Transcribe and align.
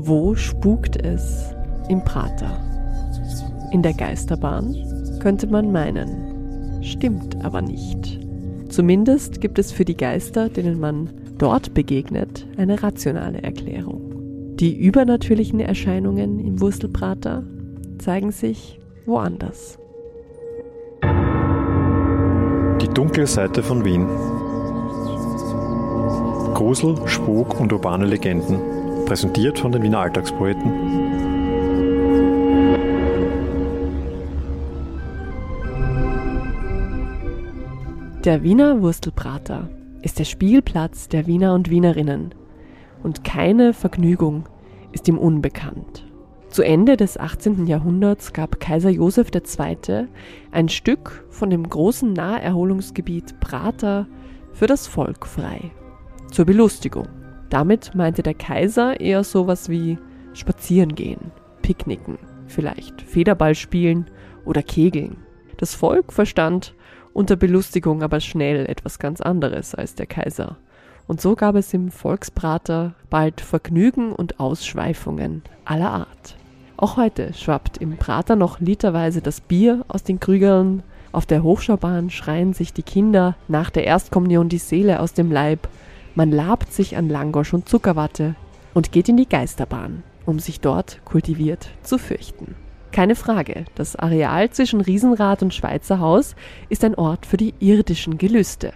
Wo 0.00 0.36
spukt 0.36 0.96
es 1.04 1.52
im 1.88 2.04
Prater? 2.04 2.56
In 3.72 3.82
der 3.82 3.94
Geisterbahn 3.94 4.76
könnte 5.18 5.48
man 5.48 5.72
meinen. 5.72 6.84
Stimmt 6.84 7.44
aber 7.44 7.62
nicht. 7.62 8.20
Zumindest 8.68 9.40
gibt 9.40 9.58
es 9.58 9.72
für 9.72 9.84
die 9.84 9.96
Geister, 9.96 10.50
denen 10.50 10.78
man 10.78 11.10
dort 11.38 11.74
begegnet, 11.74 12.46
eine 12.56 12.80
rationale 12.80 13.42
Erklärung. 13.42 14.54
Die 14.54 14.78
übernatürlichen 14.78 15.58
Erscheinungen 15.58 16.38
im 16.38 16.60
Wurstelprater 16.60 17.42
zeigen 17.98 18.30
sich 18.30 18.78
woanders. 19.04 19.80
Die 22.80 22.88
dunkle 22.94 23.26
Seite 23.26 23.64
von 23.64 23.84
Wien. 23.84 24.06
Grusel, 26.54 26.94
Spuk 27.06 27.60
und 27.60 27.72
urbane 27.72 28.06
Legenden. 28.06 28.77
Präsentiert 29.08 29.58
von 29.58 29.72
den 29.72 29.82
Wiener 29.82 30.00
Alltagspoeten. 30.00 30.70
Der 38.22 38.42
Wiener 38.42 38.82
Wurstelprater 38.82 39.70
ist 40.02 40.18
der 40.18 40.24
Spielplatz 40.24 41.08
der 41.08 41.26
Wiener 41.26 41.54
und 41.54 41.70
Wienerinnen 41.70 42.34
und 43.02 43.24
keine 43.24 43.72
Vergnügung 43.72 44.44
ist 44.92 45.08
ihm 45.08 45.16
unbekannt. 45.16 46.04
Zu 46.50 46.60
Ende 46.60 46.98
des 46.98 47.16
18. 47.16 47.66
Jahrhunderts 47.66 48.34
gab 48.34 48.60
Kaiser 48.60 48.90
Joseph 48.90 49.30
II. 49.34 50.08
ein 50.50 50.68
Stück 50.68 51.24
von 51.30 51.48
dem 51.48 51.66
großen 51.66 52.12
Naherholungsgebiet 52.12 53.40
Prater 53.40 54.06
für 54.52 54.66
das 54.66 54.86
Volk 54.86 55.26
frei. 55.26 55.70
Zur 56.30 56.44
Belustigung. 56.44 57.08
Damit 57.50 57.94
meinte 57.94 58.22
der 58.22 58.34
Kaiser 58.34 59.00
eher 59.00 59.24
sowas 59.24 59.68
wie 59.68 59.98
spazieren 60.34 60.94
gehen, 60.94 61.32
picknicken, 61.62 62.18
vielleicht 62.46 63.02
Federball 63.02 63.54
spielen 63.54 64.10
oder 64.44 64.62
kegeln. 64.62 65.16
Das 65.56 65.74
Volk 65.74 66.12
verstand 66.12 66.74
unter 67.12 67.36
Belustigung 67.36 68.02
aber 68.02 68.20
schnell 68.20 68.66
etwas 68.66 68.98
ganz 68.98 69.20
anderes 69.20 69.74
als 69.74 69.94
der 69.94 70.06
Kaiser. 70.06 70.56
Und 71.08 71.20
so 71.20 71.34
gab 71.34 71.56
es 71.56 71.72
im 71.72 71.90
Volksprater 71.90 72.94
bald 73.08 73.40
Vergnügen 73.40 74.12
und 74.12 74.38
Ausschweifungen 74.38 75.42
aller 75.64 75.90
Art. 75.90 76.36
Auch 76.76 76.96
heute 76.96 77.32
schwappt 77.32 77.78
im 77.78 77.96
Prater 77.96 78.36
noch 78.36 78.60
literweise 78.60 79.20
das 79.20 79.40
Bier 79.40 79.84
aus 79.88 80.04
den 80.04 80.20
Krügeln. 80.20 80.84
Auf 81.10 81.26
der 81.26 81.42
Hochschaubahn 81.42 82.10
schreien 82.10 82.52
sich 82.52 82.72
die 82.72 82.84
Kinder 82.84 83.36
nach 83.48 83.70
der 83.70 83.84
Erstkommunion 83.84 84.48
die 84.48 84.58
Seele 84.58 85.00
aus 85.00 85.14
dem 85.14 85.32
Leib. 85.32 85.66
Man 86.18 86.32
labt 86.32 86.72
sich 86.72 86.96
an 86.96 87.08
Langosch 87.08 87.54
und 87.54 87.68
Zuckerwatte 87.68 88.34
und 88.74 88.90
geht 88.90 89.08
in 89.08 89.16
die 89.16 89.28
Geisterbahn, 89.28 90.02
um 90.26 90.40
sich 90.40 90.58
dort 90.58 90.98
kultiviert 91.04 91.68
zu 91.84 91.96
fürchten. 91.96 92.56
Keine 92.90 93.14
Frage, 93.14 93.66
das 93.76 93.94
Areal 93.94 94.50
zwischen 94.50 94.80
Riesenrad 94.80 95.44
und 95.44 95.54
Schweizer 95.54 96.00
Haus 96.00 96.34
ist 96.70 96.82
ein 96.82 96.96
Ort 96.96 97.24
für 97.24 97.36
die 97.36 97.54
irdischen 97.60 98.18
Gelüste. 98.18 98.72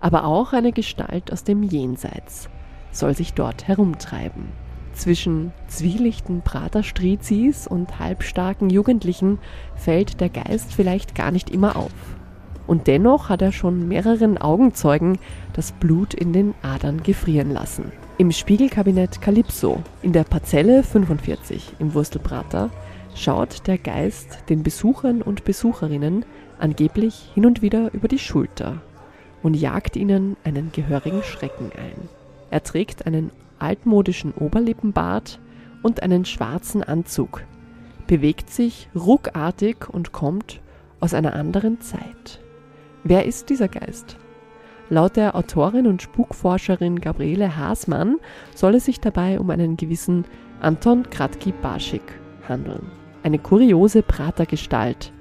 Aber 0.00 0.24
auch 0.24 0.52
eine 0.52 0.72
Gestalt 0.72 1.32
aus 1.32 1.44
dem 1.44 1.62
Jenseits 1.62 2.48
soll 2.90 3.14
sich 3.14 3.34
dort 3.34 3.68
herumtreiben. 3.68 4.48
Zwischen 4.92 5.52
zwielichten 5.68 6.42
Praterstrizis 6.42 7.68
und 7.68 8.00
halbstarken 8.00 8.70
Jugendlichen 8.70 9.38
fällt 9.76 10.20
der 10.20 10.30
Geist 10.30 10.74
vielleicht 10.74 11.14
gar 11.14 11.30
nicht 11.30 11.48
immer 11.48 11.76
auf. 11.76 11.92
Und 12.66 12.86
dennoch 12.86 13.28
hat 13.28 13.42
er 13.42 13.52
schon 13.52 13.86
mehreren 13.88 14.38
Augenzeugen 14.38 15.18
das 15.52 15.72
Blut 15.72 16.14
in 16.14 16.32
den 16.32 16.54
Adern 16.62 17.02
gefrieren 17.02 17.50
lassen. 17.50 17.92
Im 18.18 18.32
Spiegelkabinett 18.32 19.20
Calypso 19.20 19.82
in 20.02 20.12
der 20.12 20.24
Parzelle 20.24 20.82
45 20.82 21.74
im 21.78 21.94
Wurstelprater 21.94 22.70
schaut 23.14 23.66
der 23.66 23.78
Geist 23.78 24.38
den 24.48 24.62
Besuchern 24.62 25.22
und 25.22 25.44
Besucherinnen 25.44 26.24
angeblich 26.58 27.30
hin 27.34 27.46
und 27.46 27.62
wieder 27.62 27.92
über 27.92 28.08
die 28.08 28.18
Schulter 28.18 28.80
und 29.42 29.54
jagt 29.54 29.96
ihnen 29.96 30.36
einen 30.44 30.72
gehörigen 30.72 31.22
Schrecken 31.22 31.70
ein. 31.76 32.08
Er 32.50 32.62
trägt 32.62 33.06
einen 33.06 33.30
altmodischen 33.58 34.32
Oberlippenbart 34.32 35.38
und 35.82 36.02
einen 36.02 36.24
schwarzen 36.24 36.82
Anzug, 36.82 37.42
bewegt 38.06 38.50
sich 38.50 38.88
ruckartig 38.94 39.88
und 39.88 40.12
kommt 40.12 40.60
aus 41.00 41.14
einer 41.14 41.34
anderen 41.34 41.80
Zeit. 41.80 42.40
Wer 43.08 43.24
ist 43.24 43.50
dieser 43.50 43.68
Geist? 43.68 44.16
Laut 44.90 45.14
der 45.14 45.36
Autorin 45.36 45.86
und 45.86 46.02
Spukforscherin 46.02 47.00
Gabriele 47.00 47.56
Haasmann 47.56 48.16
soll 48.52 48.74
es 48.74 48.86
sich 48.86 48.98
dabei 48.98 49.38
um 49.38 49.48
einen 49.50 49.76
gewissen 49.76 50.24
Anton 50.58 51.08
Kratki-Baschik 51.08 52.02
handeln. 52.48 52.90
Eine 53.22 53.38
kuriose 53.38 54.02
Pratergestalt 54.02 55.12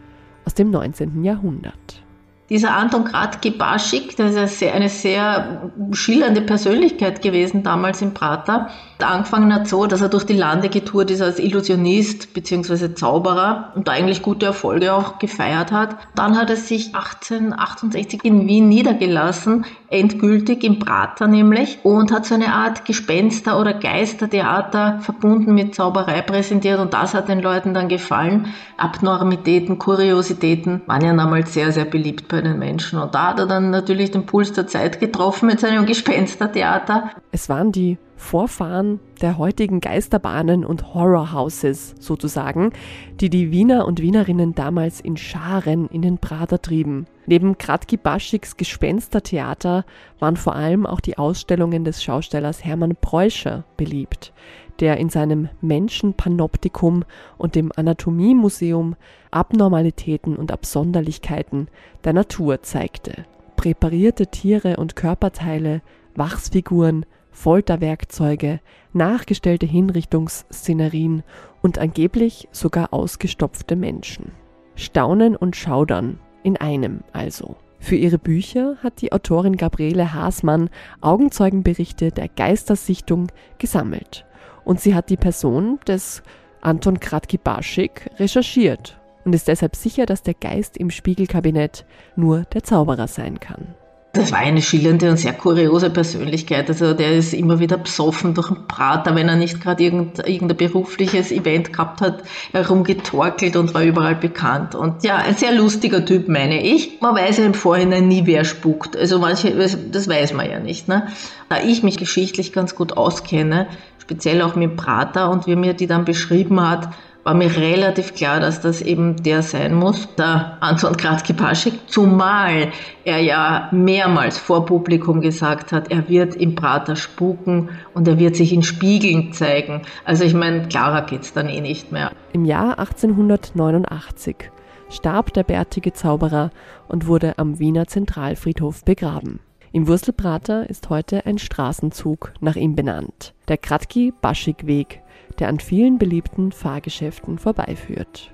aus 0.46 0.56
dem 0.56 0.72
19. 0.72 1.24
Jahrhundert. 1.24 2.04
Dieser 2.48 2.76
Anton 2.76 3.06
Kratki-Baschik, 3.06 4.18
das 4.18 4.36
ist 4.36 4.62
eine 4.62 4.88
sehr 4.88 5.72
schillernde 5.94 6.42
Persönlichkeit 6.42 7.24
gewesen 7.24 7.64
damals 7.64 8.04
in 8.04 8.14
Prater. 8.14 8.70
Angefangen 9.00 9.52
hat 9.52 9.68
so, 9.68 9.88
dass 9.88 10.02
er 10.02 10.10
durch 10.10 10.26
die 10.26 10.38
Lande 10.38 10.70
getourt 10.70 11.10
ist 11.10 11.22
als 11.22 11.40
Illusionist 11.40 12.36
bzw. 12.36 12.94
Zauberer 12.94 13.72
und 13.74 13.90
eigentlich 13.90 14.22
gute 14.22 14.46
Erfolge 14.46 14.94
auch 14.94 15.18
gefeiert 15.18 15.72
hat. 15.72 15.98
Dann 16.14 16.38
hat 16.38 16.52
er 16.52 16.56
sich 16.56 16.94
1868 16.94 18.24
in 18.24 18.48
Wien 18.48 18.70
niedergelassen, 18.70 19.66
endgültig 19.96 20.64
im 20.64 20.80
Prater 20.80 21.28
nämlich, 21.28 21.80
und 21.84 22.12
hat 22.12 22.26
so 22.26 22.36
eine 22.36 22.54
Art 22.54 22.86
Gespenster- 22.86 23.60
oder 23.60 23.74
Geistertheater 23.74 25.00
verbunden 25.02 25.54
mit 25.54 25.76
Zauberei 25.76 26.22
präsentiert 26.22 26.80
und 26.80 26.94
das 26.94 27.14
hat 27.14 27.30
den 27.30 27.42
Leuten 27.42 27.74
dann 27.74 27.88
gefallen. 27.88 28.48
Abnormitäten, 28.78 29.80
Kuriositäten 29.80 30.82
waren 30.86 31.04
ja 31.04 31.14
damals 31.14 31.54
sehr, 31.54 31.72
sehr 31.72 31.86
beliebt 31.86 32.28
bei 32.28 32.42
den 32.42 32.60
Menschen. 32.60 33.00
Und 33.00 33.16
da 33.16 33.30
hat 33.30 33.40
er 33.40 33.48
dann 33.48 33.72
natürlich 33.72 34.12
den 34.12 34.26
Puls 34.26 34.54
der 34.54 34.68
Zeit 34.68 35.00
getroffen 35.00 35.48
mit 35.48 35.60
seinem 35.60 35.86
Gespenstertheater. 35.86 37.12
Es 37.32 37.50
waren 37.50 37.72
die 37.72 37.98
Vorfahren 38.16 39.00
der 39.22 39.38
heutigen 39.38 39.82
Geisterbahnen 39.82 40.66
und 40.66 40.94
Horrorhouses 40.94 41.96
sozusagen, 42.00 42.72
die 43.20 43.30
die 43.30 43.52
Wiener 43.52 43.86
und 43.86 44.02
Wienerinnen 44.02 44.56
damals 44.56 45.00
in 45.02 45.18
Scharen 45.18 45.88
in 45.88 46.02
den 46.02 46.18
Prater 46.18 46.62
trieben. 46.62 47.06
Neben 47.26 47.58
Kratki 47.58 47.98
Baschiks 47.98 48.58
Gespenstertheater 48.58 49.86
waren 50.20 50.38
vor 50.38 50.56
allem 50.56 50.86
auch 50.86 51.00
die 51.00 51.18
Ausstellungen 51.18 51.84
des 51.84 52.04
Schaustellers 52.04 52.64
Hermann 52.64 52.96
Preuscher 53.00 53.64
beliebt, 53.78 54.32
der 54.80 54.98
in 54.98 55.10
seinem 55.10 55.50
Menschenpanoptikum 55.62 57.04
und 57.38 57.56
dem 57.56 57.72
Anatomiemuseum 57.76 58.96
Abnormalitäten 59.32 60.36
und 60.36 60.52
Absonderlichkeiten 60.52 61.68
der 62.04 62.14
Natur 62.14 62.62
zeigte. 62.62 63.26
Präparierte 63.56 64.28
Tiere 64.28 64.78
und 64.78 64.96
Körperteile, 64.96 65.82
Wachsfiguren, 66.16 67.06
Folterwerkzeuge, 67.36 68.62
nachgestellte 68.94 69.66
Hinrichtungsszenerien 69.66 71.22
und 71.62 71.78
angeblich 71.78 72.48
sogar 72.52 72.94
ausgestopfte 72.94 73.76
Menschen. 73.76 74.32
Staunen 74.76 75.36
und 75.36 75.56
Schaudern 75.56 76.20
in 76.44 76.58
einem 76.58 77.02
also. 77.12 77.58
Für 77.80 77.98
ihre 77.98 78.18
Bücher 78.18 78.78
hat 78.82 79.02
die 79.02 79.12
Autorin 79.12 79.58
Gabriele 79.58 80.14
Haasmann 80.14 80.70
Augenzeugenberichte 81.02 82.12
der 82.12 82.30
Geistersichtung 82.30 83.28
gesammelt 83.58 84.26
und 84.64 84.80
sie 84.80 84.96
hat 84.96 85.10
die 85.10 85.18
Person 85.18 85.80
des 85.86 86.24
Anton 86.62 87.00
Kratki-Baschik 87.00 88.10
recherchiert 88.18 89.00
und 89.26 89.36
ist 89.36 89.50
deshalb 89.50 89.76
sicher, 89.76 90.06
dass 90.06 90.24
der 90.24 90.34
Geist 90.36 90.78
im 90.78 90.90
Spiegelkabinett 90.90 91.86
nur 92.16 92.44
der 92.46 92.64
Zauberer 92.64 93.08
sein 93.08 93.40
kann. 93.40 93.76
Das 94.16 94.32
war 94.32 94.40
eine 94.40 94.62
schillernde 94.62 95.10
und 95.10 95.18
sehr 95.18 95.34
kuriose 95.34 95.90
Persönlichkeit. 95.90 96.70
Also 96.70 96.94
der 96.94 97.12
ist 97.18 97.34
immer 97.34 97.60
wieder 97.60 97.78
besoffen 97.78 98.34
durch 98.34 98.48
den 98.48 98.66
Prater, 98.68 99.14
wenn 99.14 99.28
er 99.28 99.36
nicht 99.36 99.62
gerade 99.62 99.84
irgendein, 99.84 100.26
irgendein 100.26 100.58
berufliches 100.58 101.32
Event 101.32 101.74
gehabt 101.74 102.00
hat, 102.00 102.24
herumgetorkelt 102.54 103.58
und 103.58 103.74
war 103.74 103.84
überall 103.84 104.16
bekannt. 104.16 104.74
Und 104.74 105.04
ja, 105.04 105.18
ein 105.18 105.36
sehr 105.36 105.54
lustiger 105.54 106.06
Typ, 106.06 106.30
meine 106.30 106.64
ich. 106.64 107.02
Man 107.02 107.14
weiß 107.14 107.40
ja 107.40 107.46
im 107.46 107.54
Vorhinein 107.54 108.08
nie, 108.08 108.26
wer 108.26 108.46
spukt. 108.46 108.96
Also 108.96 109.20
manche, 109.20 109.52
das 109.92 110.08
weiß 110.08 110.34
man 110.34 110.50
ja 110.50 110.60
nicht. 110.60 110.88
Ne? 110.88 111.08
Da 111.50 111.62
ich 111.62 111.84
mich 111.84 111.98
geschichtlich 111.98 112.54
ganz 112.54 112.74
gut 112.74 112.96
auskenne, 112.96 113.68
speziell 114.00 114.42
auch 114.42 114.56
mit 114.56 114.78
Prater 114.78 115.30
und 115.30 115.46
wie 115.46 115.58
mir 115.58 115.74
die 115.74 115.88
dann 115.88 116.06
beschrieben 116.06 116.62
hat, 116.62 116.90
war 117.26 117.34
mir 117.34 117.58
relativ 117.58 118.14
klar, 118.14 118.40
dass 118.40 118.62
das 118.62 118.84
eben 118.84 119.24
der 119.24 119.42
sein 119.42 119.74
muss, 119.74 120.08
der 120.16 120.58
Anton 120.60 120.96
Kratki-Paschik, 120.96 121.74
zumal 121.88 122.72
er 123.04 123.18
ja 123.18 123.68
mehrmals 123.72 124.38
vor 124.38 124.68
Publikum 124.68 125.22
gesagt 125.22 125.72
hat, 125.72 125.92
er 125.92 126.08
wird 126.08 126.36
im 126.36 126.54
Prater 126.54 126.96
spuken 126.96 127.70
und 127.96 128.08
er 128.08 128.20
wird 128.20 128.36
sich 128.36 128.54
in 128.54 128.62
Spiegeln 128.62 129.34
zeigen. 129.34 129.82
Also 130.06 130.24
ich 130.24 130.36
meine, 130.36 130.68
klarer 130.68 131.02
geht's 131.02 131.34
dann 131.34 131.50
eh 131.50 131.62
nicht 131.62 131.92
mehr. 131.92 132.12
Im 132.32 132.46
Jahr 132.46 132.78
1889 132.78 134.52
starb 134.92 135.34
der 135.34 135.44
bärtige 135.44 135.94
Zauberer 135.94 136.52
und 136.88 137.08
wurde 137.08 137.40
am 137.40 137.58
Wiener 137.58 137.88
Zentralfriedhof 137.88 138.86
begraben. 138.86 139.40
Im 139.76 139.90
Wurstelprater 139.90 140.70
ist 140.70 140.90
heute 140.90 141.26
ein 141.26 141.38
Straßenzug 141.38 142.32
nach 142.40 142.56
ihm 142.56 142.78
benannt, 142.78 143.34
der 143.50 143.58
Kratki-Baschik-Weg, 143.58 145.02
der 145.38 145.50
an 145.50 145.60
vielen 145.60 145.98
beliebten 145.98 146.54
Fahrgeschäften 146.54 147.38
vorbeiführt. 147.38 148.34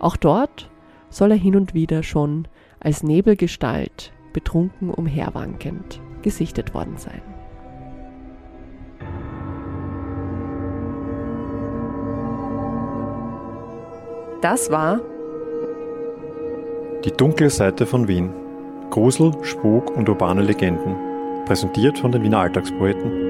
Auch 0.00 0.16
dort 0.16 0.68
soll 1.08 1.30
er 1.30 1.36
hin 1.36 1.54
und 1.54 1.74
wieder 1.74 2.02
schon 2.02 2.48
als 2.80 3.04
Nebelgestalt, 3.04 4.12
betrunken 4.32 4.90
umherwankend, 4.90 6.00
gesichtet 6.22 6.74
worden 6.74 6.96
sein. 6.96 7.22
Das 14.42 14.72
war 14.72 15.00
Die 17.04 17.12
dunkle 17.12 17.48
Seite 17.48 17.86
von 17.86 18.08
Wien. 18.08 18.39
Grusel, 18.90 19.32
Spuk 19.42 19.96
und 19.96 20.08
urbane 20.08 20.42
Legenden. 20.42 20.96
Präsentiert 21.46 21.98
von 21.98 22.12
den 22.12 22.22
Wiener 22.22 22.40
Alltagspoeten 22.40 23.29